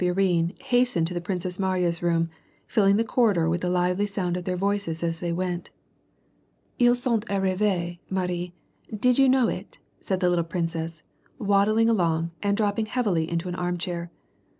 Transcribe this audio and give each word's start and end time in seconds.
Bourienne 0.01 0.55
has 0.63 0.87
tened 0.95 1.05
to 1.05 1.13
the 1.13 1.21
Princess 1.21 1.59
Mariya's 1.59 2.01
room, 2.01 2.31
filling 2.65 2.95
the 2.95 3.03
corridor 3.03 3.47
with 3.47 3.61
the 3.61 3.69
lively 3.69 4.07
sound 4.07 4.35
of 4.35 4.45
their 4.45 4.57
voices 4.57 5.03
as 5.03 5.19
they 5.19 5.31
went." 5.31 5.69
lis 6.79 7.03
sont 7.03 7.23
arrives^ 7.27 7.99
Marie; 8.09 8.51
did 8.91 9.19
you 9.19 9.29
know 9.29 9.47
it?" 9.47 9.77
said 9.99 10.19
the 10.19 10.27
little 10.31 10.43
princess, 10.43 11.03
waddling 11.37 11.87
along, 11.87 12.31
and 12.41 12.57
dropping 12.57 12.87
heavily 12.87 13.29
into 13.29 13.47
an 13.47 13.53
arm 13.53 13.77
chair. 13.77 14.09